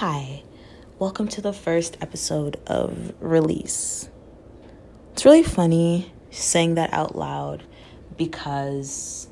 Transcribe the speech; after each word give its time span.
Hi, 0.00 0.42
welcome 0.98 1.26
to 1.28 1.40
the 1.40 1.54
first 1.54 1.96
episode 2.02 2.60
of 2.66 3.14
Release. 3.18 4.10
It's 5.12 5.24
really 5.24 5.42
funny 5.42 6.12
saying 6.30 6.74
that 6.74 6.92
out 6.92 7.16
loud 7.16 7.62
because 8.14 9.26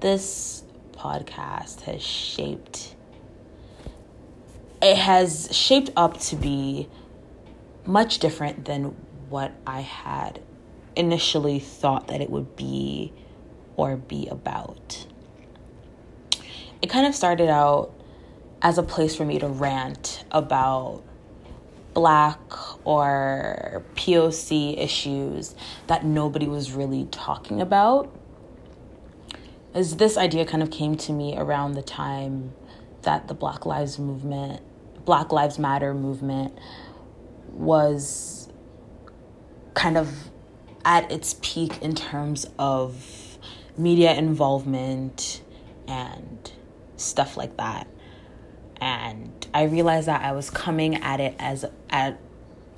this 0.00 0.64
podcast 0.92 1.82
has 1.82 2.02
shaped 2.02 2.96
it 4.80 4.96
has 4.96 5.54
shaped 5.54 5.90
up 5.94 6.20
to 6.20 6.36
be 6.36 6.88
much 7.84 8.18
different 8.18 8.64
than 8.64 8.96
what 9.28 9.52
I 9.66 9.82
had 9.82 10.40
initially 10.96 11.58
thought 11.58 12.08
that 12.08 12.22
it 12.22 12.30
would 12.30 12.56
be 12.56 13.12
or 13.76 13.98
be 13.98 14.26
about. 14.28 15.06
It 16.80 16.88
kind 16.88 17.06
of 17.06 17.14
started 17.14 17.50
out 17.50 17.92
as 18.62 18.78
a 18.78 18.82
place 18.82 19.14
for 19.14 19.24
me 19.24 19.38
to 19.38 19.48
rant 19.48 20.24
about 20.30 21.02
black 21.94 22.38
or 22.86 23.82
POC 23.94 24.78
issues 24.78 25.54
that 25.86 26.04
nobody 26.04 26.46
was 26.46 26.72
really 26.72 27.06
talking 27.10 27.60
about. 27.60 28.14
As 29.72 29.96
this 29.96 30.16
idea 30.16 30.44
kind 30.44 30.62
of 30.62 30.70
came 30.70 30.96
to 30.96 31.12
me 31.12 31.36
around 31.36 31.72
the 31.72 31.82
time 31.82 32.52
that 33.02 33.28
the 33.28 33.34
Black 33.34 33.64
Lives 33.66 33.98
movement, 33.98 34.62
Black 35.04 35.32
Lives 35.32 35.58
Matter 35.58 35.94
movement 35.94 36.58
was 37.50 38.48
kind 39.74 39.96
of 39.96 40.30
at 40.84 41.10
its 41.10 41.36
peak 41.42 41.80
in 41.82 41.94
terms 41.94 42.46
of 42.58 43.38
media 43.78 44.14
involvement 44.14 45.42
and 45.86 46.52
stuff 46.96 47.36
like 47.36 47.56
that 47.56 47.86
and 48.80 49.46
I 49.54 49.64
realized 49.64 50.08
that 50.08 50.22
I 50.22 50.32
was 50.32 50.50
coming 50.50 50.96
at 50.96 51.20
it 51.20 51.34
as 51.38 51.64
at 51.90 52.18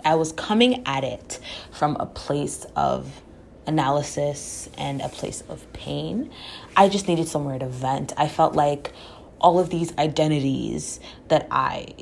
I 0.05 0.15
was 0.15 0.33
coming 0.33 0.86
at 0.86 1.05
it 1.05 1.39
from 1.73 1.97
a 1.98 2.06
place 2.06 2.64
of 2.77 3.23
analysis 3.67 4.69
and 4.78 5.00
a 5.00 5.08
place 5.08 5.42
of 5.48 5.70
pain. 5.73 6.31
I 6.77 6.89
just 6.89 7.08
needed 7.08 7.28
somewhere 7.28 7.58
to 7.58 7.69
vent. 7.69 8.12
I 8.17 8.28
felt 8.28 8.55
like 8.55 8.92
all 9.41 9.58
of 9.58 9.70
these 9.70 9.97
identities 9.98 11.00
that 11.28 11.47
I 11.50 11.95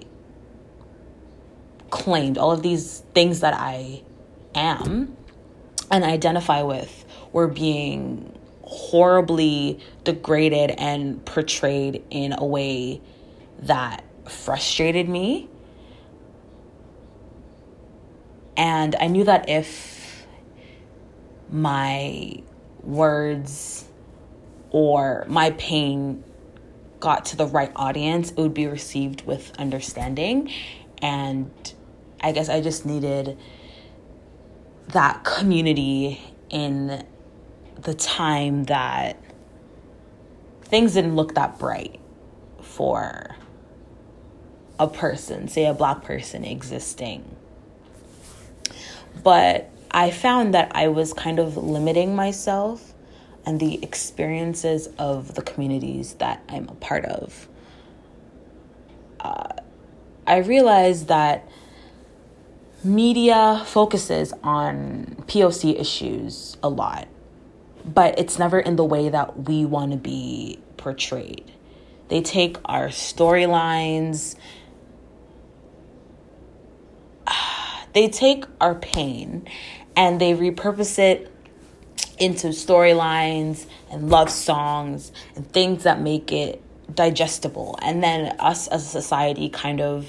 claimed, 1.90 2.38
all 2.38 2.52
of 2.52 2.62
these 2.62 3.02
things 3.14 3.40
that 3.40 3.54
I 3.54 4.02
am 4.54 5.16
and 5.90 6.04
identify 6.04 6.62
with 6.62 7.04
were 7.32 7.48
being 7.48 8.32
horribly 8.62 9.78
degraded 10.04 10.70
and 10.72 11.24
portrayed 11.24 12.02
in 12.10 12.32
a 12.32 12.44
way 12.44 13.00
that 13.60 14.04
frustrated 14.28 15.08
me. 15.08 15.48
And 18.56 18.96
I 18.96 19.06
knew 19.08 19.24
that 19.24 19.48
if 19.48 20.26
my 21.50 22.42
words 22.82 23.84
or 24.70 25.24
my 25.28 25.50
pain 25.50 26.24
got 27.00 27.26
to 27.26 27.36
the 27.36 27.46
right 27.46 27.70
audience, 27.76 28.30
it 28.30 28.38
would 28.38 28.54
be 28.54 28.66
received 28.66 29.26
with 29.26 29.52
understanding. 29.58 30.50
And 31.02 31.50
I 32.20 32.32
guess 32.32 32.48
I 32.48 32.60
just 32.60 32.86
needed 32.86 33.38
that 34.88 35.24
community 35.24 36.20
in 36.48 37.04
the 37.82 37.94
time 37.94 38.64
that 38.64 39.20
things 40.62 40.94
didn't 40.94 41.14
look 41.14 41.34
that 41.34 41.58
bright 41.58 42.00
for 42.60 43.36
a 44.78 44.86
person, 44.86 45.48
say 45.48 45.66
a 45.66 45.74
black 45.74 46.02
person 46.02 46.44
existing. 46.44 47.36
But 49.22 49.70
I 49.90 50.10
found 50.10 50.54
that 50.54 50.72
I 50.74 50.88
was 50.88 51.12
kind 51.12 51.38
of 51.38 51.56
limiting 51.56 52.14
myself 52.14 52.92
and 53.46 53.60
the 53.60 53.82
experiences 53.82 54.88
of 54.98 55.34
the 55.34 55.42
communities 55.42 56.14
that 56.14 56.42
I'm 56.48 56.68
a 56.68 56.74
part 56.74 57.04
of. 57.04 57.48
Uh, 59.20 59.54
I 60.26 60.38
realized 60.38 61.08
that 61.08 61.48
media 62.82 63.62
focuses 63.66 64.32
on 64.42 65.16
POC 65.26 65.78
issues 65.80 66.56
a 66.62 66.68
lot, 66.68 67.08
but 67.84 68.18
it's 68.18 68.38
never 68.38 68.58
in 68.58 68.76
the 68.76 68.84
way 68.84 69.08
that 69.08 69.48
we 69.48 69.64
want 69.64 69.92
to 69.92 69.96
be 69.96 70.58
portrayed. 70.76 71.50
They 72.08 72.20
take 72.20 72.56
our 72.64 72.88
storylines 72.88 74.36
they 77.96 78.10
take 78.10 78.44
our 78.60 78.74
pain 78.74 79.48
and 79.96 80.20
they 80.20 80.34
repurpose 80.34 80.98
it 80.98 81.32
into 82.18 82.48
storylines 82.48 83.64
and 83.90 84.10
love 84.10 84.28
songs 84.28 85.10
and 85.34 85.50
things 85.50 85.84
that 85.84 85.98
make 85.98 86.30
it 86.30 86.62
digestible. 86.94 87.78
And 87.80 88.02
then 88.02 88.36
us 88.38 88.68
as 88.68 88.82
a 88.82 89.00
society 89.00 89.48
kind 89.48 89.80
of 89.80 90.06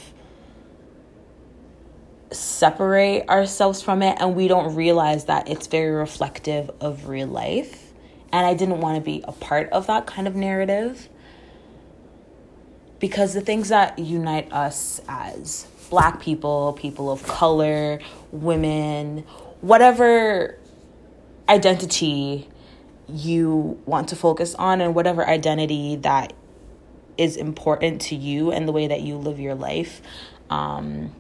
separate 2.29 3.29
ourselves 3.29 3.81
from 3.81 4.03
it 4.03 4.17
and 4.19 4.35
we 4.35 4.49
don't 4.49 4.75
realize 4.75 5.23
that 5.25 5.47
it's 5.47 5.67
very 5.67 5.91
reflective 5.91 6.69
of 6.81 7.07
real 7.07 7.29
life. 7.29 7.93
And 8.33 8.45
I 8.45 8.53
didn't 8.53 8.81
want 8.81 8.97
to 8.97 9.01
be 9.01 9.23
a 9.25 9.31
part 9.31 9.69
of 9.69 9.87
that 9.87 10.05
kind 10.05 10.27
of 10.27 10.35
narrative 10.35 11.07
because 12.99 13.33
the 13.33 13.39
things 13.39 13.69
that 13.69 13.97
unite 13.97 14.51
us 14.51 14.99
as 15.07 15.67
black 15.89 16.21
people, 16.21 16.73
people 16.73 17.11
of 17.11 17.23
color, 17.23 17.99
women, 18.31 19.23
whatever 19.61 20.57
identity 21.49 22.47
you 23.09 23.81
want 23.85 24.09
to 24.09 24.15
focus 24.15 24.53
on 24.55 24.81
and 24.81 24.93
whatever 24.93 25.25
identity 25.25 25.95
that 25.97 26.33
is 27.17 27.37
important 27.37 28.01
to 28.01 28.15
you 28.15 28.51
and 28.51 28.67
the 28.67 28.71
way 28.71 28.87
that 28.87 29.01
you 29.01 29.15
live 29.15 29.39
your 29.39 29.55
life 29.55 30.01
um, 30.49 31.13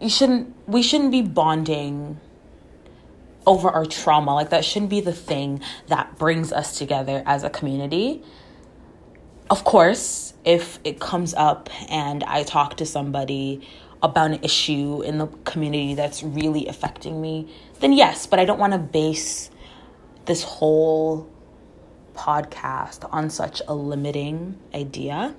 you 0.00 0.10
shouldn't 0.10 0.54
we 0.68 0.82
shouldn't 0.82 1.10
be 1.10 1.22
bonding 1.22 2.20
over 3.46 3.68
our 3.68 3.86
trauma. 3.86 4.34
Like 4.34 4.50
that 4.50 4.64
shouldn't 4.64 4.90
be 4.90 5.00
the 5.00 5.12
thing 5.12 5.60
that 5.88 6.18
brings 6.18 6.52
us 6.52 6.78
together 6.78 7.22
as 7.26 7.42
a 7.42 7.50
community 7.50 8.22
of 9.50 9.64
course, 9.64 10.34
if 10.44 10.78
it 10.84 11.00
comes 11.00 11.34
up 11.34 11.70
and 11.90 12.24
I 12.24 12.42
talk 12.42 12.76
to 12.78 12.86
somebody 12.86 13.66
about 14.02 14.32
an 14.32 14.40
issue 14.42 15.02
in 15.02 15.18
the 15.18 15.26
community 15.44 15.94
that's 15.94 16.22
really 16.22 16.66
affecting 16.66 17.20
me, 17.20 17.52
then 17.80 17.92
yes, 17.92 18.26
but 18.26 18.38
I 18.38 18.44
don't 18.44 18.58
want 18.58 18.72
to 18.72 18.78
base 18.78 19.50
this 20.26 20.42
whole 20.42 21.30
podcast 22.14 23.08
on 23.12 23.30
such 23.30 23.60
a 23.66 23.74
limiting 23.74 24.58
idea. 24.74 25.34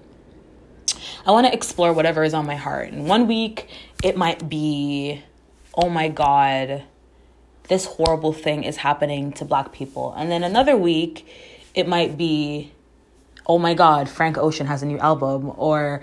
I 1.26 1.32
want 1.32 1.48
to 1.48 1.54
explore 1.54 1.94
whatever 1.94 2.24
is 2.24 2.34
on 2.34 2.46
my 2.46 2.56
heart. 2.56 2.92
And 2.92 3.08
one 3.08 3.28
week, 3.28 3.70
it 4.04 4.18
might 4.18 4.50
be, 4.50 5.24
oh 5.76 5.90
my 5.90 6.10
God, 6.10 6.84
this 7.68 7.86
horrible 7.86 8.34
thing 8.34 8.64
is 8.64 8.78
happening 8.78 9.32
to 9.34 9.46
Black 9.46 9.72
people. 9.72 10.14
And 10.14 10.30
then 10.30 10.44
another 10.44 10.78
week, 10.78 11.28
it 11.74 11.88
might 11.88 12.18
be, 12.18 12.72
oh 13.48 13.58
my 13.58 13.74
god, 13.74 14.10
Frank 14.10 14.38
Ocean 14.38 14.68
has 14.68 14.84
a 14.84 14.86
new 14.86 15.00
album, 15.00 15.52
or 15.58 16.02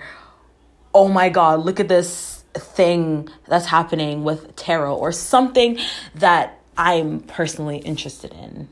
oh 0.93 1.07
my 1.07 1.29
god, 1.29 1.65
look 1.65 1.79
at 1.79 1.87
this 1.87 2.43
thing 2.53 3.27
that's 3.47 3.65
happening 3.65 4.23
with 4.23 4.55
tarot, 4.55 4.95
or 4.95 5.11
something 5.11 5.79
that 6.15 6.59
I'm 6.77 7.19
personally 7.21 7.77
interested 7.77 8.31
in. 8.33 8.67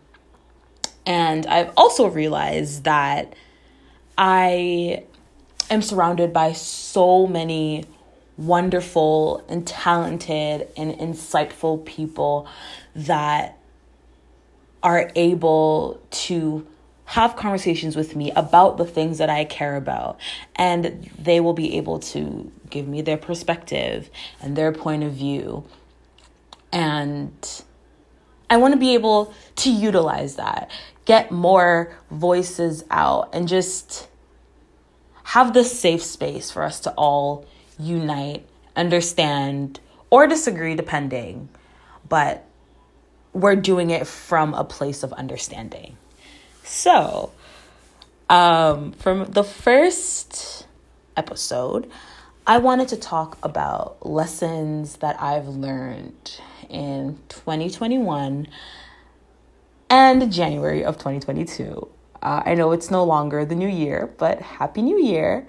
And 1.05 1.45
I've 1.47 1.71
also 1.75 2.07
realized 2.07 2.83
that 2.83 3.33
I 4.17 5.03
am 5.69 5.81
surrounded 5.81 6.31
by 6.31 6.51
so 6.53 7.25
many 7.25 7.85
wonderful 8.37 9.43
and 9.49 9.67
talented 9.67 10.67
and 10.77 10.93
insightful 10.93 11.83
people 11.85 12.47
that 12.95 13.57
are 14.83 15.11
able 15.15 16.01
to 16.09 16.65
have 17.11 17.35
conversations 17.35 17.97
with 17.97 18.15
me 18.15 18.31
about 18.37 18.77
the 18.77 18.85
things 18.85 19.17
that 19.17 19.29
I 19.29 19.43
care 19.43 19.75
about. 19.75 20.17
And 20.55 21.09
they 21.19 21.41
will 21.41 21.51
be 21.51 21.75
able 21.75 21.99
to 21.99 22.49
give 22.69 22.87
me 22.87 23.01
their 23.01 23.17
perspective 23.17 24.09
and 24.41 24.55
their 24.55 24.71
point 24.71 25.03
of 25.03 25.11
view. 25.11 25.65
And 26.71 27.33
I 28.49 28.55
want 28.55 28.73
to 28.75 28.79
be 28.79 28.93
able 28.93 29.33
to 29.57 29.69
utilize 29.69 30.37
that, 30.37 30.71
get 31.03 31.31
more 31.31 31.93
voices 32.09 32.85
out, 32.89 33.29
and 33.33 33.45
just 33.45 34.07
have 35.23 35.53
this 35.53 35.77
safe 35.77 36.01
space 36.01 36.49
for 36.49 36.63
us 36.63 36.79
to 36.81 36.91
all 36.91 37.45
unite, 37.77 38.45
understand, 38.77 39.81
or 40.09 40.27
disagree, 40.27 40.75
depending. 40.75 41.49
But 42.07 42.45
we're 43.33 43.57
doing 43.57 43.89
it 43.89 44.07
from 44.07 44.53
a 44.53 44.63
place 44.63 45.03
of 45.03 45.11
understanding. 45.11 45.97
So, 46.63 47.31
um, 48.29 48.93
from 48.93 49.25
the 49.25 49.43
first 49.43 50.65
episode, 51.17 51.89
I 52.47 52.57
wanted 52.57 52.87
to 52.89 52.97
talk 52.97 53.37
about 53.43 54.05
lessons 54.05 54.97
that 54.97 55.21
I've 55.21 55.47
learned 55.47 56.39
in 56.69 57.19
2021 57.29 58.47
and 59.89 60.31
January 60.31 60.83
of 60.83 60.97
2022. 60.97 61.87
Uh, 62.21 62.43
I 62.45 62.55
know 62.55 62.71
it's 62.71 62.89
no 62.89 63.03
longer 63.03 63.45
the 63.45 63.55
new 63.55 63.67
year, 63.67 64.13
but 64.17 64.41
happy 64.41 64.81
new 64.81 64.99
year. 64.99 65.47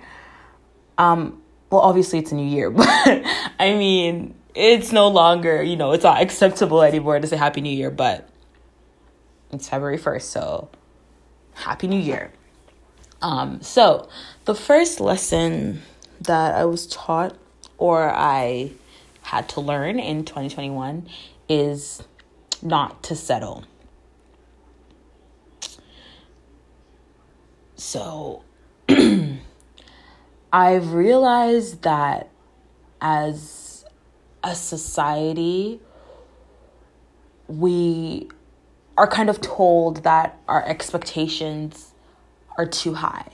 Um, 0.98 1.40
well, 1.70 1.80
obviously 1.80 2.18
it's 2.18 2.32
a 2.32 2.34
new 2.34 2.46
year, 2.46 2.70
but 2.70 2.86
I 3.58 3.74
mean, 3.74 4.34
it's 4.54 4.92
no 4.92 5.08
longer, 5.08 5.62
you 5.62 5.76
know, 5.76 5.92
it's 5.92 6.04
not 6.04 6.20
acceptable 6.20 6.82
anymore 6.82 7.20
to 7.20 7.26
say 7.26 7.36
happy 7.36 7.60
new 7.60 7.74
year, 7.74 7.90
but 7.90 8.28
it's 9.52 9.68
February 9.68 9.98
1st, 9.98 10.22
so 10.22 10.68
happy 11.54 11.86
new 11.86 12.00
year. 12.00 12.32
Um, 13.20 13.62
so 13.62 14.08
the 14.44 14.54
first 14.54 15.00
lesson 15.00 15.82
that 16.20 16.54
I 16.54 16.64
was 16.64 16.86
taught 16.86 17.36
or 17.78 18.10
I 18.10 18.72
had 19.22 19.48
to 19.50 19.60
learn 19.60 19.98
in 19.98 20.24
2021 20.24 21.08
is 21.48 22.02
not 22.62 23.02
to 23.04 23.16
settle. 23.16 23.64
So 27.76 28.44
I've 30.52 30.92
realized 30.92 31.82
that 31.82 32.28
as 33.00 33.84
a 34.44 34.54
society, 34.54 35.80
we 37.48 38.28
are 38.96 39.06
kind 39.06 39.30
of 39.30 39.40
told 39.40 40.04
that 40.04 40.38
our 40.48 40.64
expectations 40.66 41.92
are 42.58 42.66
too 42.66 42.94
high. 42.94 43.26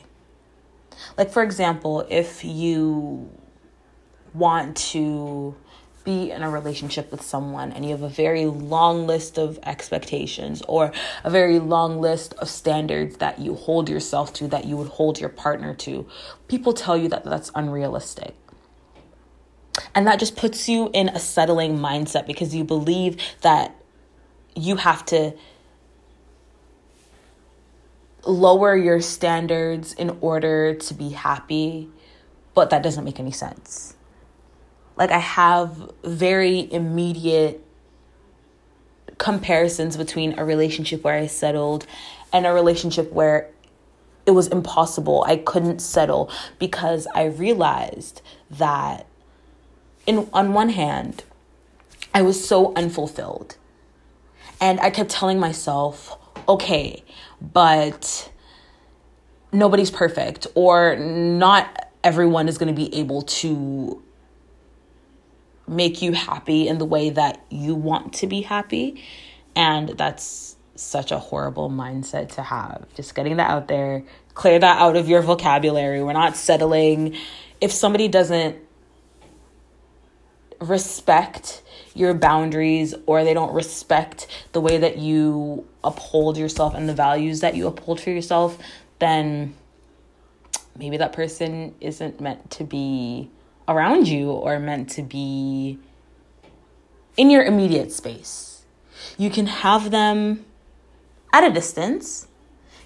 Like, 1.16 1.31
for 1.31 1.43
example, 1.43 2.06
if 2.08 2.44
you 2.44 3.31
want 4.34 4.76
to 4.76 5.56
be 6.05 6.31
in 6.31 6.43
a 6.43 6.50
relationship 6.50 7.10
with 7.10 7.20
someone 7.20 7.70
and 7.72 7.84
you 7.84 7.90
have 7.90 8.02
a 8.02 8.08
very 8.08 8.46
long 8.46 9.06
list 9.06 9.37
of 9.37 9.58
expectations 9.64 10.62
or 10.66 10.93
a 11.22 11.31
very 11.31 11.58
long 11.58 12.00
list 12.00 12.32
of 12.34 12.49
standards 12.49 13.19
that 13.19 13.38
you 13.38 13.55
hold 13.55 13.90
yourself 13.90 14.32
to 14.32 14.49
that 14.49 14.64
you 14.64 14.76
would 14.76 14.88
hold 14.88 15.20
your 15.20 15.28
partner 15.28 15.75
to, 15.75 16.06
people 16.46 16.72
tell 16.72 16.96
you 16.96 17.08
that 17.08 17.25
that's 17.25 17.50
unrealistic. 17.55 18.34
And 19.94 20.06
that 20.06 20.19
just 20.19 20.34
puts 20.34 20.69
you 20.69 20.90
in 20.94 21.08
a 21.10 21.19
settling 21.19 21.78
mindset 21.78 22.26
because 22.26 22.55
you 22.55 22.64
believe 22.64 23.20
that 23.43 23.77
you 24.58 24.76
have 24.76 25.05
to 25.06 25.32
lower 28.26 28.76
your 28.76 29.00
standards 29.00 29.93
in 29.94 30.19
order 30.20 30.75
to 30.75 30.94
be 30.94 31.10
happy, 31.10 31.88
but 32.55 32.70
that 32.70 32.82
doesn't 32.82 33.05
make 33.05 33.20
any 33.20 33.31
sense. 33.31 33.94
Like, 34.96 35.10
I 35.10 35.19
have 35.19 35.90
very 36.02 36.70
immediate 36.72 37.64
comparisons 39.19 39.96
between 39.96 40.38
a 40.38 40.44
relationship 40.44 41.05
where 41.05 41.14
I 41.14 41.26
settled 41.26 41.87
and 42.32 42.46
a 42.46 42.52
relationship 42.52 43.12
where 43.12 43.50
it 44.26 44.32
was 44.32 44.49
impossible. 44.49 45.25
I 45.26 45.37
couldn't 45.37 45.81
settle 45.81 46.31
because 46.58 47.06
I 47.14 47.25
realized 47.25 48.20
that 48.50 49.06
in 50.06 50.28
on 50.32 50.52
one 50.52 50.70
hand, 50.70 51.25
I 52.14 52.22
was 52.22 52.46
so 52.46 52.75
unfulfilled. 52.75 53.56
And 54.60 54.81
I 54.81 54.90
kept 54.90 55.10
telling 55.10 55.38
myself, 55.38 56.19
okay, 56.49 57.05
but 57.40 58.31
nobody's 59.52 59.90
perfect 59.90 60.46
or 60.55 60.96
not 60.96 61.88
everyone 62.05 62.49
is 62.49 62.58
going 62.58 62.75
to 62.75 62.78
be 62.78 62.94
able 62.94 63.22
to 63.22 64.02
make 65.66 66.00
you 66.00 66.12
happy 66.12 66.69
in 66.69 66.78
the 66.78 66.84
way 66.84 67.10
that 67.10 67.44
you 67.50 67.75
want 67.75 68.14
to 68.14 68.26
be 68.26 68.40
happy. 68.40 69.02
And 69.55 69.90
that's 69.90 70.56
such 70.75 71.10
a 71.10 71.19
horrible 71.19 71.70
mindset 71.70 72.34
to 72.34 72.43
have. 72.43 72.87
Just 72.94 73.14
getting 73.14 73.37
that 73.37 73.50
out 73.50 73.69
there. 73.69 74.05
Clear 74.34 74.58
that 74.58 74.81
out 74.81 74.96
of 74.96 75.08
your 75.08 75.22
vocabulary. 75.22 76.02
We're 76.02 76.12
not 76.12 76.37
settling. 76.37 77.16
If 77.60 77.72
somebody 77.72 78.08
doesn't 78.08 78.56
respect 80.60 81.62
your 81.94 82.14
boundaries 82.14 82.94
or 83.06 83.25
they 83.25 83.35
don't 83.35 83.52
respect 83.52 84.26
the 84.52 84.61
way 84.61 84.79
that 84.79 84.99
you 84.99 85.67
uphold 85.82 86.37
yourself 86.37 86.75
and 86.75 86.88
the 86.88 86.94
values 86.94 87.40
that 87.40 87.55
you 87.55 87.67
uphold 87.67 88.00
for 88.00 88.11
yourself, 88.11 88.58
then 88.99 89.55
maybe 90.76 90.96
that 90.96 91.12
person 91.12 91.75
isn't 91.81 92.20
meant 92.20 92.50
to 92.50 92.64
be 92.64 93.31
around 93.67 94.08
you 94.08 94.31
or 94.31 94.58
meant 94.58 94.90
to 94.90 95.02
be 95.02 95.79
in 97.17 97.31
your 97.31 97.44
immediate 97.44 97.93
space. 97.93 98.62
You 99.17 99.31
can 99.31 99.46
have 99.46 99.91
them 99.91 100.44
at 101.32 101.44
a 101.44 101.50
distance, 101.50 102.26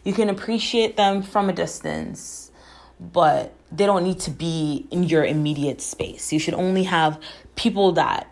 you 0.05 0.13
can 0.13 0.29
appreciate 0.29 0.97
them 0.97 1.23
from 1.23 1.49
a 1.49 1.53
distance, 1.53 2.51
but 2.99 3.55
they 3.71 3.87
don't 3.87 4.03
need 4.05 4.21
to 4.21 4.31
be 4.31 4.87
in 4.91 5.05
your 5.05 5.25
immediate 5.25 5.81
space. 5.81 6.33
You 6.33 6.39
should 6.39 6.55
only 6.55 6.85
have 6.85 7.21
people 7.55 7.93
that 7.93 8.32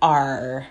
are 0.00 0.66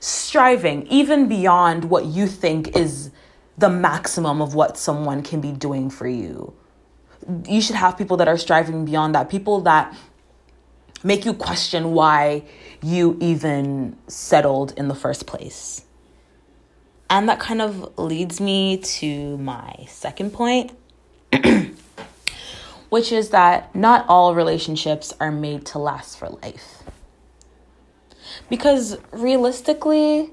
striving 0.00 0.86
even 0.86 1.28
beyond 1.28 1.84
what 1.84 2.04
you 2.04 2.26
think 2.26 2.76
is 2.76 3.10
the 3.56 3.68
maximum 3.68 4.40
of 4.40 4.54
what 4.54 4.78
someone 4.78 5.22
can 5.22 5.40
be 5.40 5.52
doing 5.52 5.90
for 5.90 6.06
you. 6.06 6.54
You 7.46 7.60
should 7.60 7.76
have 7.76 7.98
people 7.98 8.16
that 8.18 8.28
are 8.28 8.38
striving 8.38 8.84
beyond 8.84 9.14
that, 9.14 9.28
people 9.28 9.60
that 9.62 9.96
make 11.02 11.24
you 11.24 11.34
question 11.34 11.92
why 11.92 12.44
you 12.82 13.16
even 13.20 13.96
settled 14.06 14.72
in 14.76 14.88
the 14.88 14.94
first 14.94 15.26
place. 15.26 15.84
And 17.10 17.28
that 17.28 17.40
kind 17.40 17.62
of 17.62 17.98
leads 17.98 18.40
me 18.40 18.78
to 18.78 19.38
my 19.38 19.86
second 19.88 20.32
point, 20.32 20.72
which 22.90 23.12
is 23.12 23.30
that 23.30 23.74
not 23.74 24.04
all 24.08 24.34
relationships 24.34 25.12
are 25.18 25.32
made 25.32 25.64
to 25.66 25.78
last 25.78 26.18
for 26.18 26.28
life. 26.28 26.82
Because 28.48 28.98
realistically, 29.12 30.30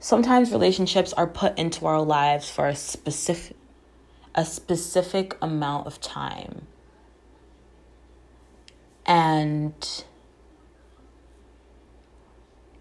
sometimes 0.00 0.50
relationships 0.52 1.12
are 1.12 1.26
put 1.26 1.56
into 1.58 1.86
our 1.86 2.02
lives 2.02 2.50
for 2.50 2.66
a 2.66 2.76
specific 2.76 3.56
a 4.34 4.44
specific 4.44 5.34
amount 5.40 5.86
of 5.86 5.98
time. 5.98 6.66
And 9.06 10.04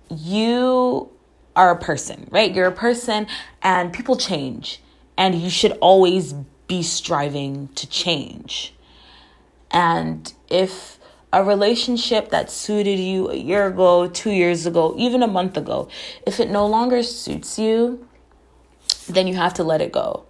you 0.09 1.09
are 1.55 1.71
a 1.71 1.77
person, 1.77 2.27
right? 2.29 2.53
You're 2.53 2.67
a 2.67 2.73
person 2.73 3.27
and 3.61 3.93
people 3.93 4.17
change 4.17 4.81
and 5.17 5.35
you 5.35 5.49
should 5.49 5.71
always 5.79 6.33
be 6.67 6.83
striving 6.83 7.69
to 7.75 7.87
change. 7.87 8.73
And 9.71 10.33
if 10.49 10.94
a 11.35 11.43
relationship 11.43 12.29
that 12.29 12.49
suited 12.49 12.97
you 12.97 13.29
a 13.29 13.35
year 13.35 13.67
ago, 13.67 14.07
two 14.07 14.31
years 14.31 14.65
ago, 14.65 14.95
even 14.97 15.21
a 15.21 15.27
month 15.27 15.57
ago, 15.57 15.89
if 16.25 16.39
it 16.39 16.49
no 16.49 16.65
longer 16.65 17.03
suits 17.03 17.59
you, 17.59 18.07
then 19.09 19.27
you 19.27 19.35
have 19.35 19.53
to 19.53 19.63
let 19.63 19.81
it 19.81 19.91
go. 19.91 20.23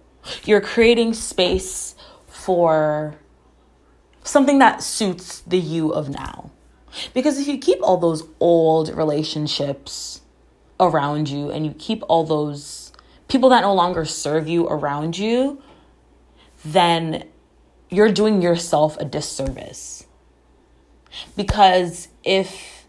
You're 0.44 0.60
creating 0.60 1.14
space 1.14 1.94
for 2.26 3.14
something 4.24 4.58
that 4.58 4.82
suits 4.82 5.42
the 5.42 5.58
you 5.58 5.90
of 5.90 6.08
now. 6.08 6.50
Because 7.14 7.38
if 7.38 7.46
you 7.46 7.58
keep 7.58 7.78
all 7.82 7.98
those 7.98 8.24
old 8.40 8.88
relationships 8.88 10.22
around 10.80 11.28
you 11.28 11.52
and 11.52 11.64
you 11.64 11.72
keep 11.78 12.02
all 12.08 12.24
those 12.24 12.92
people 13.28 13.50
that 13.50 13.60
no 13.60 13.74
longer 13.74 14.04
serve 14.04 14.48
you 14.48 14.66
around 14.66 15.16
you, 15.16 15.62
then 16.64 17.28
you're 17.90 18.10
doing 18.10 18.42
yourself 18.42 18.96
a 18.98 19.04
disservice. 19.04 20.05
Because 21.36 22.08
if 22.24 22.86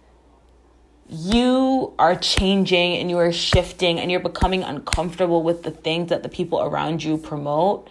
you 1.09 1.93
are 1.97 2.15
changing 2.15 2.97
and 2.97 3.09
you 3.09 3.17
are 3.17 3.31
shifting 3.31 3.99
and 3.99 4.11
you're 4.11 4.19
becoming 4.19 4.63
uncomfortable 4.63 5.41
with 5.41 5.63
the 5.63 5.71
things 5.71 6.09
that 6.09 6.23
the 6.23 6.29
people 6.29 6.61
around 6.61 7.03
you 7.03 7.17
promote, 7.17 7.89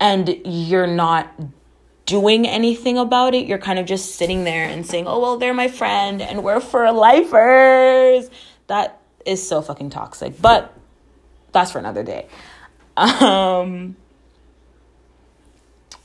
and 0.00 0.40
you're 0.44 0.86
not 0.86 1.32
doing 2.06 2.46
anything 2.46 2.96
about 2.96 3.34
it, 3.34 3.46
you're 3.46 3.58
kind 3.58 3.78
of 3.78 3.86
just 3.86 4.16
sitting 4.16 4.44
there 4.44 4.64
and 4.64 4.86
saying, 4.86 5.06
oh, 5.06 5.20
well, 5.20 5.36
they're 5.36 5.54
my 5.54 5.68
friend 5.68 6.22
and 6.22 6.42
we're 6.42 6.60
for 6.60 6.90
lifers. 6.90 8.30
That 8.66 9.00
is 9.26 9.46
so 9.46 9.60
fucking 9.60 9.90
toxic. 9.90 10.40
But 10.40 10.74
that's 11.52 11.72
for 11.72 11.78
another 11.78 12.02
day. 12.02 12.26
Um, 12.96 13.96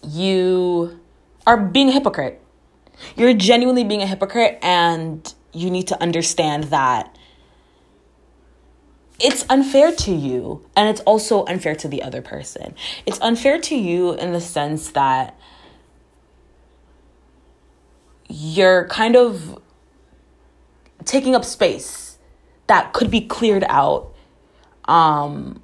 you 0.04 1.00
are 1.48 1.58
being 1.58 1.90
a 1.90 1.92
hypocrite 1.94 2.43
you're 3.16 3.34
genuinely 3.34 3.84
being 3.84 4.02
a 4.02 4.08
hypocrite 4.08 4.60
and 4.62 5.34
you 5.54 5.70
need 5.70 5.88
to 5.88 6.02
understand 6.02 6.66
that 6.66 7.18
it's 9.20 9.46
unfair 9.50 9.92
to 9.92 10.12
you 10.14 10.66
and 10.76 10.90
it's 10.90 11.02
also 11.02 11.46
unfair 11.46 11.76
to 11.76 11.88
the 11.88 12.02
other 12.02 12.22
person. 12.22 12.76
It's 13.06 13.20
unfair 13.22 13.60
to 13.62 13.76
you 13.76 14.14
in 14.14 14.34
the 14.34 14.42
sense 14.42 14.90
that 14.92 15.38
you're 18.28 18.88
kind 18.88 19.16
of 19.16 19.62
taking 21.06 21.36
up 21.36 21.46
space 21.46 22.18
that 22.68 22.94
could 22.94 23.12
be 23.12 23.22
cleared 23.22 23.66
out 23.68 24.14
um 24.86 25.62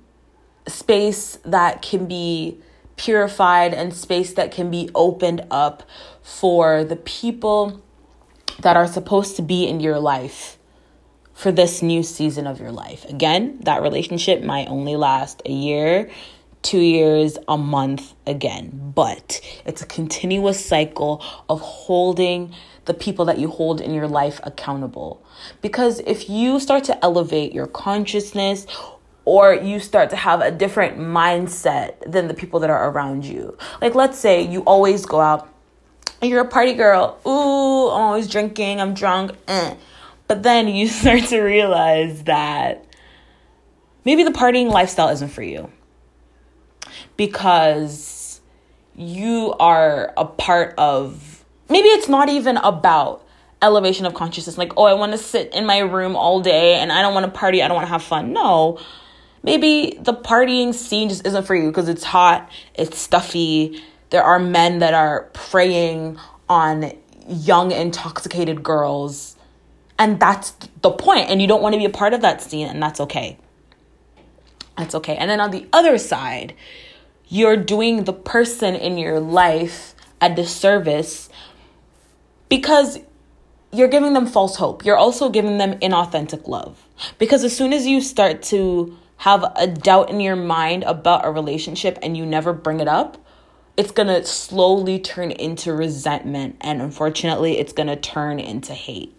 space 0.68 1.40
that 1.44 1.82
can 1.82 2.06
be 2.06 2.58
purified 3.00 3.74
and 3.74 3.94
space 3.94 4.34
that 4.34 4.52
can 4.52 4.70
be 4.70 4.90
opened 4.94 5.42
up 5.50 5.84
for 6.22 6.84
the 6.84 6.98
people 6.98 7.82
that 8.60 8.76
are 8.76 8.88
supposed 8.88 9.38
to 9.38 9.42
be 9.42 9.66
in 9.66 9.80
your 9.80 10.00
life 10.00 10.58
for 11.34 11.50
this 11.50 11.82
new 11.82 12.04
season 12.04 12.46
of 12.46 12.60
your 12.60 12.74
life. 12.74 13.06
Again, 13.06 13.58
that 13.62 13.82
relationship 13.82 14.44
might 14.44 14.68
only 14.68 14.98
last 14.98 15.42
a 15.46 15.52
year, 15.52 16.12
two 16.62 16.82
years, 16.82 17.38
a 17.48 17.58
month 17.58 18.14
again, 18.28 18.92
but 18.94 19.40
it's 19.66 19.82
a 19.82 19.86
continuous 19.86 20.64
cycle 20.64 21.24
of 21.48 21.62
holding 21.62 22.54
the 22.84 22.94
people 22.94 23.24
that 23.24 23.38
you 23.38 23.48
hold 23.48 23.80
in 23.80 23.94
your 23.94 24.10
life 24.10 24.42
accountable. 24.44 25.26
Because 25.62 26.02
if 26.02 26.30
you 26.30 26.60
start 26.60 26.84
to 26.84 27.06
elevate 27.06 27.54
your 27.54 27.68
consciousness 27.68 28.68
or 29.30 29.54
you 29.54 29.80
start 29.80 30.10
to 30.10 30.16
have 30.16 30.42
a 30.42 30.50
different 30.50 30.98
mindset 30.98 32.00
than 32.12 32.28
the 32.28 32.34
people 32.34 32.60
that 32.62 32.72
are 32.72 32.90
around 32.90 33.24
you. 33.24 33.56
Like, 33.80 33.94
let's 33.94 34.18
say 34.18 34.42
you 34.42 34.62
always 34.62 35.06
go 35.06 35.20
out 35.20 35.48
and 36.20 36.32
you're 36.32 36.42
a 36.42 36.48
party 36.48 36.74
girl. 36.74 37.20
Ooh, 37.28 37.92
I'm 37.92 38.02
always 38.02 38.28
drinking, 38.28 38.82
I'm 38.82 38.96
drunk. 38.96 39.34
Eh. 39.48 39.76
But 40.28 40.42
then 40.42 40.68
you 40.68 40.88
start 41.02 41.26
to 41.26 41.42
realize 41.42 42.24
that 42.24 42.84
maybe 44.04 44.24
the 44.24 44.32
partying 44.32 44.72
lifestyle 44.72 45.10
isn't 45.10 45.30
for 45.30 45.44
you 45.44 45.72
because 47.16 48.42
you 48.96 49.54
are 49.60 50.12
a 50.18 50.26
part 50.26 50.74
of 50.80 51.46
maybe 51.70 51.88
it's 51.90 52.10
not 52.10 52.30
even 52.30 52.58
about 52.58 53.24
elevation 53.62 54.06
of 54.06 54.14
consciousness 54.14 54.58
like 54.58 54.72
oh 54.78 54.86
i 54.86 54.94
want 54.94 55.12
to 55.12 55.18
sit 55.18 55.54
in 55.54 55.66
my 55.66 55.80
room 55.80 56.16
all 56.16 56.40
day 56.42 56.76
and 56.76 56.92
i 56.92 57.02
don't 57.02 57.14
want 57.14 57.26
to 57.26 57.32
party 57.32 57.62
i 57.62 57.68
don't 57.68 57.76
want 57.76 57.86
to 57.86 57.92
have 57.92 58.02
fun 58.02 58.32
no 58.32 58.80
maybe 59.44 59.98
the 60.02 60.14
partying 60.14 60.74
scene 60.74 61.10
just 61.10 61.26
isn't 61.26 61.46
for 61.46 61.56
you 61.56 61.68
because 61.68 61.90
it's 61.90 62.04
hot, 62.04 62.50
it's 62.74 62.98
stuffy. 62.98 63.82
There 64.10 64.24
are 64.24 64.40
men 64.40 64.80
that 64.80 64.94
are 64.94 65.30
preying 65.34 66.18
on 66.48 66.94
young, 67.28 67.72
intoxicated 67.72 68.64
girls. 68.64 69.36
And 69.98 70.20
that's 70.20 70.52
the 70.82 70.92
point. 70.92 71.30
And 71.30 71.42
you 71.42 71.48
don't 71.48 71.62
want 71.62 71.74
to 71.74 71.80
be 71.80 71.86
a 71.86 71.90
part 71.90 72.14
of 72.14 72.22
that 72.22 72.42
scene, 72.42 72.68
and 72.68 72.82
that's 72.82 73.00
okay. 73.02 73.38
That's 74.78 74.96
okay. 74.96 75.16
And 75.16 75.30
then 75.30 75.42
on 75.42 75.52
the 75.52 75.68
other 75.74 75.98
side, 75.98 76.56
you're 77.28 77.58
doing 77.58 78.06
the 78.06 78.14
person 78.14 78.76
in 78.76 78.98
your 78.98 79.20
life 79.20 79.94
a 80.22 80.34
disservice 80.34 81.30
because 82.50 83.00
you're 83.72 83.88
giving 83.88 84.14
them 84.14 84.26
false 84.26 84.56
hope. 84.56 84.84
You're 84.84 84.98
also 84.98 85.30
giving 85.30 85.58
them 85.58 85.74
inauthentic 85.80 86.48
love. 86.48 86.84
Because 87.18 87.44
as 87.44 87.56
soon 87.56 87.72
as 87.74 87.86
you 87.86 88.02
start 88.02 88.42
to 88.44 88.98
have 89.20 89.52
a 89.58 89.68
doubt 89.68 90.10
in 90.10 90.22
your 90.22 90.38
mind 90.38 90.84
about 90.84 91.26
a 91.26 91.32
relationship 91.32 92.00
and 92.02 92.16
you 92.16 92.26
never 92.26 92.54
bring 92.54 92.80
it 92.80 92.88
up, 92.88 93.18
it's 93.76 93.92
to 94.08 94.24
slowly 94.24 94.98
turn 94.98 95.32
into 95.32 95.74
resentment. 95.74 96.56
And 96.62 96.82
unfortunately, 96.82 97.58
it's 97.58 97.74
to 97.88 97.98
turn 97.98 98.40
into 98.40 98.74
hate. 98.74 99.14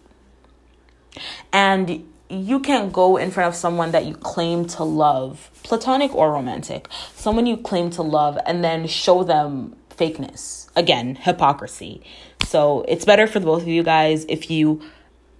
And 1.52 2.08
you 2.30 2.60
can't 2.60 2.92
go 2.92 3.18
in 3.18 3.30
front 3.30 3.48
of 3.48 3.54
someone 3.54 3.90
that 3.90 4.06
you 4.06 4.14
claim 4.14 4.64
to 4.68 4.84
love, 4.84 5.50
platonic 5.64 6.14
or 6.14 6.32
romantic, 6.32 6.88
someone 7.14 7.44
you 7.44 7.58
claim 7.58 7.90
to 7.90 8.02
love, 8.02 8.38
and 8.46 8.64
then 8.64 8.86
show 8.86 9.22
them 9.22 9.76
fakeness. 9.90 10.70
Again, 10.76 11.16
hypocrisy. 11.16 12.02
So 12.46 12.86
it's 12.88 13.04
better 13.04 13.26
for 13.26 13.38
the 13.38 13.46
both 13.46 13.62
of 13.62 13.68
you 13.68 13.82
guys 13.82 14.24
if 14.30 14.50
you 14.50 14.80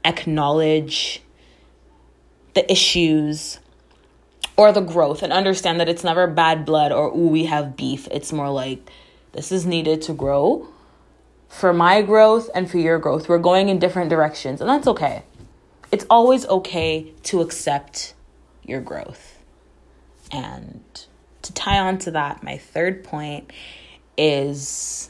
acknowledge 0.04 1.22
the 2.52 2.70
issues 2.70 3.58
or 4.60 4.72
the 4.72 4.82
growth 4.82 5.22
and 5.22 5.32
understand 5.32 5.80
that 5.80 5.88
it's 5.88 6.04
never 6.04 6.26
bad 6.26 6.66
blood 6.66 6.92
or 6.92 7.08
ooh 7.16 7.28
we 7.28 7.46
have 7.46 7.76
beef. 7.76 8.06
It's 8.10 8.30
more 8.30 8.50
like 8.50 8.90
this 9.32 9.50
is 9.50 9.64
needed 9.64 10.02
to 10.02 10.12
grow 10.12 10.68
for 11.48 11.72
my 11.72 12.02
growth 12.02 12.50
and 12.54 12.70
for 12.70 12.76
your 12.76 12.98
growth. 12.98 13.26
We're 13.26 13.38
going 13.38 13.70
in 13.70 13.78
different 13.78 14.10
directions 14.10 14.60
and 14.60 14.68
that's 14.68 14.86
okay. 14.86 15.22
It's 15.90 16.04
always 16.10 16.44
okay 16.44 17.10
to 17.22 17.40
accept 17.40 18.12
your 18.62 18.82
growth. 18.82 19.42
And 20.30 20.84
to 21.40 21.54
tie 21.54 21.78
on 21.78 21.96
to 22.00 22.10
that 22.10 22.42
my 22.42 22.58
third 22.58 23.02
point 23.02 23.50
is 24.18 25.08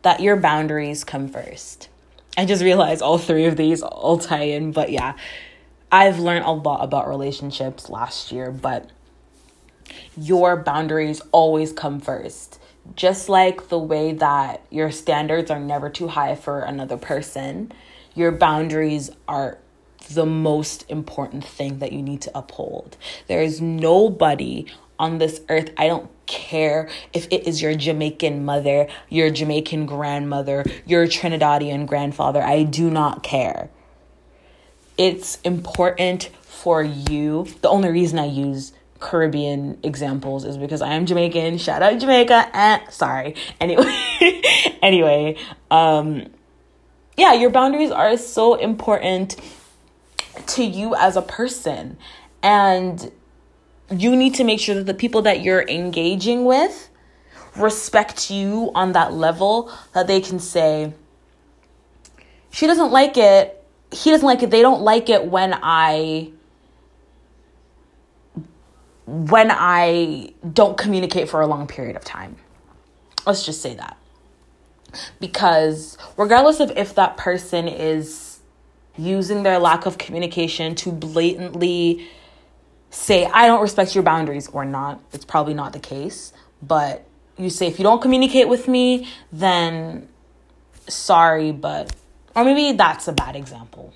that 0.00 0.20
your 0.20 0.36
boundaries 0.36 1.04
come 1.04 1.28
first. 1.28 1.90
I 2.38 2.46
just 2.46 2.62
realized 2.62 3.02
all 3.02 3.18
three 3.18 3.44
of 3.44 3.58
these 3.58 3.82
all 3.82 4.16
tie 4.16 4.44
in 4.44 4.72
but 4.72 4.90
yeah 4.90 5.16
I've 5.90 6.18
learned 6.18 6.44
a 6.44 6.50
lot 6.50 6.84
about 6.84 7.08
relationships 7.08 7.88
last 7.88 8.30
year, 8.30 8.50
but 8.50 8.90
your 10.16 10.56
boundaries 10.56 11.22
always 11.32 11.72
come 11.72 11.98
first. 11.98 12.60
Just 12.94 13.28
like 13.28 13.68
the 13.68 13.78
way 13.78 14.12
that 14.12 14.62
your 14.70 14.90
standards 14.90 15.50
are 15.50 15.60
never 15.60 15.88
too 15.88 16.08
high 16.08 16.34
for 16.34 16.60
another 16.60 16.98
person, 16.98 17.72
your 18.14 18.32
boundaries 18.32 19.10
are 19.26 19.58
the 20.10 20.26
most 20.26 20.84
important 20.90 21.44
thing 21.44 21.78
that 21.78 21.92
you 21.92 22.02
need 22.02 22.20
to 22.22 22.38
uphold. 22.38 22.96
There 23.26 23.42
is 23.42 23.60
nobody 23.60 24.66
on 24.98 25.18
this 25.18 25.40
earth, 25.48 25.70
I 25.76 25.86
don't 25.86 26.10
care 26.26 26.88
if 27.12 27.26
it 27.30 27.46
is 27.46 27.62
your 27.62 27.74
Jamaican 27.74 28.44
mother, 28.44 28.88
your 29.08 29.30
Jamaican 29.30 29.86
grandmother, 29.86 30.64
your 30.86 31.06
Trinidadian 31.06 31.86
grandfather. 31.86 32.42
I 32.42 32.64
do 32.64 32.90
not 32.90 33.22
care 33.22 33.70
it's 34.98 35.40
important 35.42 36.30
for 36.42 36.82
you. 36.82 37.46
The 37.62 37.68
only 37.68 37.88
reason 37.88 38.18
I 38.18 38.26
use 38.26 38.72
Caribbean 38.98 39.78
examples 39.84 40.44
is 40.44 40.58
because 40.58 40.82
I 40.82 40.94
am 40.94 41.06
Jamaican. 41.06 41.58
Shout 41.58 41.82
out 41.82 41.98
Jamaica. 41.98 42.50
Eh, 42.52 42.90
sorry. 42.90 43.34
Anyway, 43.60 44.42
anyway, 44.82 45.36
um, 45.70 46.26
yeah, 47.16 47.32
your 47.32 47.50
boundaries 47.50 47.90
are 47.90 48.16
so 48.16 48.54
important 48.54 49.36
to 50.46 50.64
you 50.64 50.94
as 50.96 51.16
a 51.16 51.22
person, 51.22 51.96
and 52.42 53.10
you 53.90 54.16
need 54.16 54.34
to 54.34 54.44
make 54.44 54.60
sure 54.60 54.74
that 54.74 54.86
the 54.86 54.94
people 54.94 55.22
that 55.22 55.42
you're 55.42 55.66
engaging 55.68 56.44
with 56.44 56.88
respect 57.56 58.30
you 58.30 58.70
on 58.74 58.92
that 58.92 59.12
level 59.12 59.72
that 59.92 60.06
they 60.06 60.20
can 60.20 60.38
say, 60.38 60.92
she 62.50 62.66
doesn't 62.66 62.92
like 62.92 63.16
it 63.16 63.57
he 63.90 64.10
doesn't 64.10 64.26
like 64.26 64.42
it. 64.42 64.50
They 64.50 64.62
don't 64.62 64.82
like 64.82 65.08
it 65.08 65.26
when 65.26 65.58
I 65.62 66.32
when 69.06 69.50
I 69.50 70.34
don't 70.52 70.76
communicate 70.76 71.30
for 71.30 71.40
a 71.40 71.46
long 71.46 71.66
period 71.66 71.96
of 71.96 72.04
time. 72.04 72.36
Let's 73.26 73.44
just 73.44 73.62
say 73.62 73.74
that. 73.74 73.96
Because 75.18 75.96
regardless 76.16 76.60
of 76.60 76.70
if 76.76 76.94
that 76.96 77.16
person 77.16 77.68
is 77.68 78.40
using 78.98 79.44
their 79.44 79.58
lack 79.58 79.86
of 79.86 79.96
communication 79.96 80.74
to 80.74 80.92
blatantly 80.92 82.06
say, 82.90 83.24
I 83.26 83.46
don't 83.46 83.62
respect 83.62 83.94
your 83.94 84.04
boundaries 84.04 84.48
or 84.48 84.64
not, 84.64 85.00
it's 85.12 85.24
probably 85.24 85.54
not 85.54 85.72
the 85.72 85.80
case. 85.80 86.32
But 86.60 87.06
you 87.38 87.48
say, 87.48 87.66
if 87.66 87.78
you 87.78 87.84
don't 87.84 88.02
communicate 88.02 88.48
with 88.48 88.68
me, 88.68 89.08
then 89.32 90.08
sorry, 90.88 91.52
but 91.52 91.94
or 92.34 92.44
maybe 92.44 92.76
that's 92.76 93.08
a 93.08 93.12
bad 93.12 93.36
example. 93.36 93.92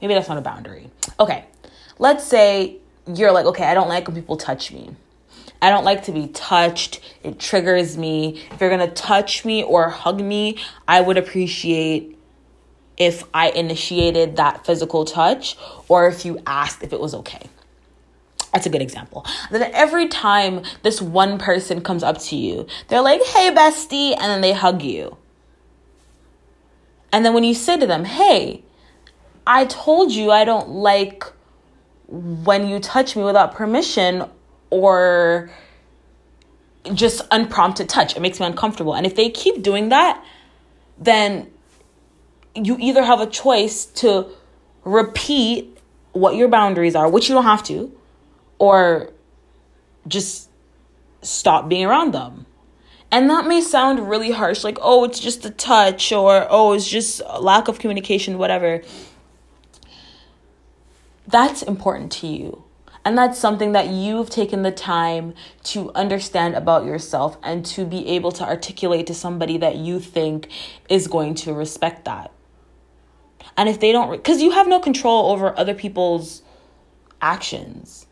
Maybe 0.00 0.14
that's 0.14 0.28
not 0.28 0.38
a 0.38 0.42
boundary. 0.42 0.90
Okay, 1.18 1.44
let's 1.98 2.24
say 2.24 2.78
you're 3.06 3.32
like, 3.32 3.46
okay, 3.46 3.64
I 3.64 3.74
don't 3.74 3.88
like 3.88 4.06
when 4.06 4.16
people 4.16 4.36
touch 4.36 4.72
me. 4.72 4.94
I 5.60 5.70
don't 5.70 5.84
like 5.84 6.04
to 6.04 6.12
be 6.12 6.26
touched. 6.28 7.00
It 7.22 7.38
triggers 7.38 7.96
me. 7.96 8.42
If 8.50 8.60
you're 8.60 8.68
going 8.68 8.86
to 8.86 8.94
touch 8.94 9.44
me 9.44 9.62
or 9.62 9.88
hug 9.88 10.20
me, 10.20 10.58
I 10.88 11.00
would 11.00 11.16
appreciate 11.16 12.18
if 12.96 13.22
I 13.32 13.50
initiated 13.50 14.36
that 14.36 14.66
physical 14.66 15.04
touch 15.04 15.56
or 15.88 16.08
if 16.08 16.24
you 16.24 16.40
asked 16.46 16.82
if 16.82 16.92
it 16.92 17.00
was 17.00 17.14
okay. 17.14 17.48
That's 18.52 18.66
a 18.66 18.70
good 18.70 18.82
example. 18.82 19.24
Then 19.50 19.62
every 19.72 20.08
time 20.08 20.62
this 20.82 21.00
one 21.00 21.38
person 21.38 21.80
comes 21.80 22.02
up 22.02 22.18
to 22.18 22.36
you, 22.36 22.66
they're 22.88 23.00
like, 23.00 23.22
hey, 23.22 23.50
bestie, 23.54 24.12
and 24.12 24.20
then 24.20 24.40
they 24.40 24.52
hug 24.52 24.82
you. 24.82 25.16
And 27.12 27.24
then 27.24 27.34
when 27.34 27.44
you 27.44 27.54
say 27.54 27.78
to 27.78 27.86
them, 27.86 28.04
hey, 28.04 28.64
I 29.46 29.66
told 29.66 30.12
you 30.12 30.30
I 30.30 30.44
don't 30.44 30.70
like 30.70 31.24
when 32.08 32.68
you 32.68 32.80
touch 32.80 33.16
me 33.16 33.22
without 33.22 33.54
permission 33.54 34.24
or 34.70 35.50
just 36.94 37.22
unprompted 37.30 37.88
touch. 37.88 38.16
It 38.16 38.20
makes 38.20 38.40
me 38.40 38.46
uncomfortable. 38.46 38.94
And 38.94 39.06
if 39.06 39.14
they 39.14 39.30
keep 39.30 39.62
doing 39.62 39.90
that, 39.90 40.24
then 40.98 41.50
you 42.54 42.76
either 42.78 43.02
have 43.02 43.20
a 43.20 43.26
choice 43.26 43.84
to 43.86 44.28
repeat 44.84 45.78
what 46.12 46.34
your 46.34 46.48
boundaries 46.48 46.94
are, 46.94 47.08
which 47.08 47.28
you 47.28 47.34
don't 47.34 47.44
have 47.44 47.62
to, 47.64 47.92
or 48.58 49.10
just 50.06 50.50
stop 51.22 51.68
being 51.68 51.86
around 51.86 52.12
them. 52.12 52.46
And 53.12 53.28
that 53.28 53.46
may 53.46 53.60
sound 53.60 54.08
really 54.08 54.30
harsh, 54.30 54.64
like, 54.64 54.78
oh, 54.80 55.04
it's 55.04 55.20
just 55.20 55.44
a 55.44 55.50
touch, 55.50 56.10
or 56.12 56.46
oh, 56.48 56.72
it's 56.72 56.88
just 56.88 57.20
lack 57.40 57.68
of 57.68 57.78
communication, 57.78 58.38
whatever. 58.38 58.80
That's 61.26 61.62
important 61.62 62.10
to 62.12 62.26
you. 62.26 62.64
And 63.04 63.18
that's 63.18 63.38
something 63.38 63.72
that 63.72 63.88
you've 63.88 64.30
taken 64.30 64.62
the 64.62 64.70
time 64.70 65.34
to 65.64 65.92
understand 65.92 66.54
about 66.54 66.86
yourself 66.86 67.36
and 67.42 67.66
to 67.66 67.84
be 67.84 68.08
able 68.08 68.32
to 68.32 68.44
articulate 68.44 69.06
to 69.08 69.14
somebody 69.14 69.58
that 69.58 69.76
you 69.76 70.00
think 70.00 70.48
is 70.88 71.06
going 71.06 71.34
to 71.34 71.52
respect 71.52 72.06
that. 72.06 72.32
And 73.58 73.68
if 73.68 73.78
they 73.78 73.92
don't, 73.92 74.10
because 74.10 74.40
you 74.40 74.52
have 74.52 74.68
no 74.68 74.80
control 74.80 75.32
over 75.32 75.58
other 75.58 75.74
people's 75.74 76.42
actions, 77.20 78.06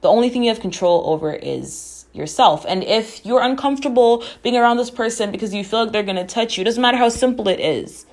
the 0.00 0.08
only 0.08 0.30
thing 0.30 0.42
you 0.42 0.50
have 0.50 0.60
control 0.60 1.02
over 1.10 1.34
is 1.34 2.01
yourself. 2.12 2.64
And 2.68 2.84
if 2.84 3.24
you're 3.24 3.42
uncomfortable 3.42 4.24
being 4.42 4.56
around 4.56 4.76
this 4.76 4.90
person 4.90 5.30
because 5.30 5.54
you 5.54 5.64
feel 5.64 5.84
like 5.84 5.92
they're 5.92 6.02
going 6.02 6.16
to 6.16 6.26
touch 6.26 6.58
you, 6.58 6.64
doesn't 6.64 6.80
matter 6.80 6.98
how 6.98 7.08
simple 7.08 7.48
it 7.48 7.60
is. 7.60 8.06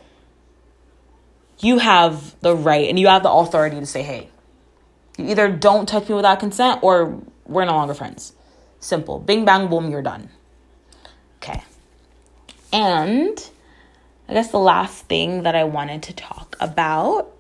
You 1.59 1.79
have 1.79 2.39
the 2.41 2.55
right 2.55 2.87
and 2.87 2.97
you 2.97 3.07
have 3.07 3.23
the 3.23 3.31
authority 3.31 3.79
to 3.79 3.85
say, 3.85 4.01
hey, 4.01 4.29
you 5.17 5.25
either 5.27 5.49
don't 5.49 5.87
touch 5.87 6.07
me 6.07 6.15
without 6.15 6.39
consent 6.39 6.79
or 6.81 7.21
we're 7.45 7.65
no 7.65 7.73
longer 7.73 7.93
friends. 7.93 8.33
Simple. 8.79 9.19
Bing, 9.19 9.43
bang, 9.43 9.67
boom, 9.67 9.89
you're 9.89 10.01
done. 10.01 10.29
Okay. 11.37 11.61
And 12.71 13.49
I 14.29 14.33
guess 14.33 14.51
the 14.51 14.59
last 14.59 15.05
thing 15.05 15.43
that 15.43 15.55
I 15.55 15.65
wanted 15.65 16.03
to 16.03 16.13
talk 16.13 16.55
about 16.61 17.35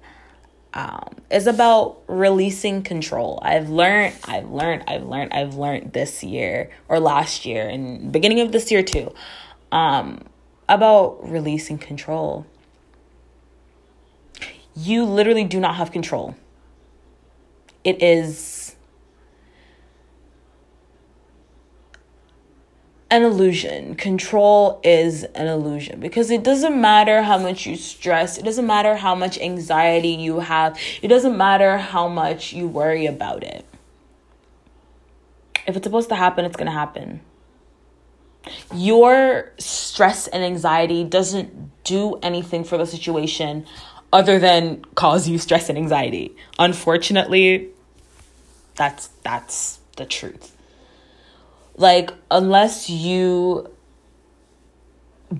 um, 0.73 1.15
is 1.31 1.47
about 1.47 2.01
releasing 2.07 2.83
control. 2.83 3.39
I've 3.41 3.69
learned, 3.69 4.15
I've 4.25 4.49
learned, 4.49 4.83
I've 4.87 5.03
learned, 5.03 5.33
I've 5.33 5.55
learned 5.55 5.93
this 5.93 6.23
year 6.23 6.69
or 6.87 6.99
last 6.99 7.45
year 7.45 7.67
and 7.67 8.11
beginning 8.11 8.39
of 8.41 8.51
this 8.51 8.71
year 8.71 8.83
too, 8.83 9.13
um, 9.71 10.23
about 10.67 11.27
releasing 11.27 11.77
control. 11.77 12.45
You 14.75 15.05
literally 15.05 15.43
do 15.43 15.59
not 15.59 15.75
have 15.75 15.91
control. 15.91 16.35
It 17.83 18.01
is 18.03 18.58
an 23.11 23.23
illusion. 23.23 23.95
Control 23.95 24.79
is 24.83 25.23
an 25.23 25.47
illusion 25.47 25.99
because 25.99 26.29
it 26.29 26.43
doesn't 26.43 26.79
matter 26.79 27.23
how 27.23 27.37
much 27.37 27.65
you 27.65 27.75
stress, 27.75 28.37
it 28.37 28.45
doesn't 28.45 28.67
matter 28.67 28.95
how 28.95 29.15
much 29.15 29.37
anxiety 29.39 30.09
you 30.09 30.39
have, 30.39 30.79
it 31.01 31.07
doesn't 31.07 31.37
matter 31.37 31.77
how 31.77 32.07
much 32.07 32.53
you 32.53 32.67
worry 32.67 33.05
about 33.05 33.43
it. 33.43 33.65
If 35.65 35.75
it's 35.75 35.83
supposed 35.83 36.09
to 36.09 36.15
happen, 36.15 36.45
it's 36.45 36.55
going 36.55 36.67
to 36.67 36.71
happen. 36.71 37.21
Your 38.73 39.51
stress 39.59 40.27
and 40.27 40.43
anxiety 40.43 41.03
doesn't 41.03 41.83
do 41.83 42.15
anything 42.23 42.63
for 42.63 42.77
the 42.77 42.85
situation 42.85 43.65
other 44.11 44.39
than 44.39 44.83
cause 44.95 45.27
you 45.27 45.37
stress 45.37 45.69
and 45.69 45.77
anxiety. 45.77 46.35
Unfortunately, 46.57 47.69
that's 48.75 49.07
that's 49.23 49.79
the 49.97 50.05
truth. 50.05 50.55
Like, 51.79 52.11
unless 52.29 52.89
you 52.89 53.69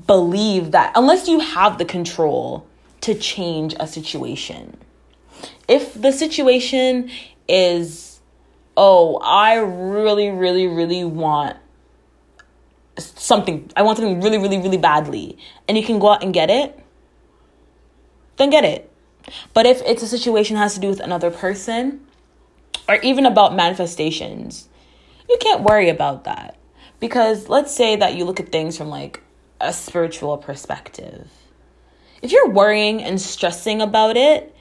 believe 0.07 0.71
that, 0.71 0.93
unless 0.95 1.27
you 1.27 1.41
have 1.41 1.77
the 1.77 1.83
control 1.83 2.65
to 3.01 3.13
change 3.13 3.75
a 3.77 3.85
situation, 3.85 4.77
if 5.67 5.93
the 5.93 6.13
situation 6.13 7.11
is, 7.49 8.21
oh, 8.77 9.17
I 9.17 9.55
really, 9.55 10.29
really, 10.29 10.67
really 10.67 11.03
want 11.03 11.57
something, 12.97 13.69
I 13.75 13.81
want 13.81 13.97
something 13.97 14.21
really, 14.21 14.37
really, 14.37 14.59
really 14.59 14.77
badly, 14.77 15.37
and 15.67 15.77
you 15.77 15.83
can 15.83 15.99
go 15.99 16.07
out 16.07 16.23
and 16.23 16.33
get 16.33 16.49
it, 16.49 16.79
then 18.37 18.49
get 18.49 18.63
it. 18.63 18.89
But 19.53 19.65
if 19.65 19.81
it's 19.81 20.03
a 20.03 20.07
situation 20.07 20.55
has 20.55 20.73
to 20.75 20.79
do 20.79 20.87
with 20.87 21.01
another 21.01 21.31
person, 21.31 22.07
or 22.87 22.95
even 22.95 23.25
about 23.25 23.53
manifestations, 23.53 24.68
you 25.29 25.37
can't 25.39 25.63
worry 25.63 25.89
about 25.89 26.25
that. 26.25 26.57
Because 26.99 27.47
let's 27.47 27.73
say 27.73 27.95
that 27.95 28.15
you 28.15 28.25
look 28.25 28.39
at 28.39 28.51
things 28.51 28.77
from 28.77 28.89
like 28.89 29.21
a 29.61 29.71
spiritual 29.71 30.37
perspective. 30.37 31.29
If 32.21 32.31
you're 32.31 32.49
worrying 32.49 33.01
and 33.01 33.21
stressing 33.21 33.81
about 33.81 34.17
it, 34.17 34.53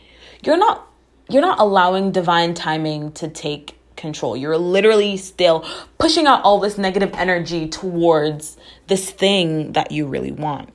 you're 0.45 0.57
not 0.59 0.85
you're 1.31 1.43
not 1.43 1.59
allowing 1.59 2.13
divine 2.13 2.55
timing 2.55 3.13
to 3.13 3.29
take 3.29 3.79
control. 3.97 4.37
You're 4.37 4.57
literally 4.57 5.17
still 5.19 5.69
pushing 5.99 6.27
out 6.27 6.43
all 6.43 6.59
this 6.59 6.79
negative 6.79 7.11
energy 7.15 7.69
towards 7.69 8.57
this 8.87 9.11
thing 9.11 9.73
that 9.73 9.91
you 9.91 10.07
really 10.07 10.33
want. 10.33 10.71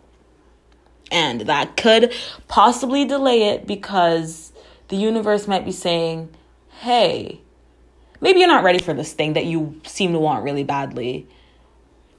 And 1.12 1.42
that 1.42 1.78
could 1.78 2.14
possibly 2.48 3.06
delay 3.06 3.44
it 3.50 3.66
because 3.66 4.52
the 4.90 4.96
universe 4.96 5.48
might 5.48 5.66
be 5.66 5.72
saying, 5.72 6.30
hey, 6.82 7.42
maybe 8.24 8.40
you're 8.40 8.48
not 8.48 8.64
ready 8.64 8.80
for 8.80 8.94
this 8.94 9.14
thing 9.14 9.34
that 9.34 9.46
you 9.46 9.80
seem 9.86 10.14
to 10.14 10.20
want 10.20 10.44
really 10.44 10.64
badly 10.64 11.28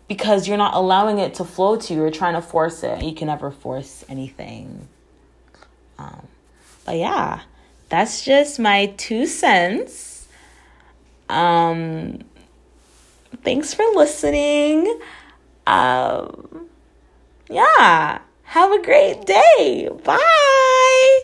because 0.07 0.47
you're 0.47 0.59
not 0.59 0.75
allowing 0.75 1.19
it 1.19 1.35
to 1.35 1.45
flow 1.45 1.77
to 1.77 1.95
you. 1.95 2.01
You're 2.01 2.11
trying 2.11 2.35
to 2.35 2.43
force 2.43 2.85
it. 2.85 3.03
You 3.03 3.15
can 3.15 3.29
never 3.29 3.51
force 3.51 4.05
anything. 4.09 4.87
Um, 5.99 6.29
but 6.85 6.97
yeah, 6.99 7.41
that's 7.89 8.23
just 8.23 8.61
my 8.61 8.93
two 8.99 9.27
cents. 9.27 10.29
Um, 11.31 12.21
thanks 13.43 13.73
for 13.73 13.85
listening. 13.95 15.01
Um, 15.67 16.69
yeah, 17.49 18.19
have 18.43 18.73
a 18.73 18.83
great 18.83 19.25
day. 19.25 19.89
Bye. 20.05 20.71